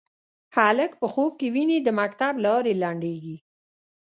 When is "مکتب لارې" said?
1.99-2.73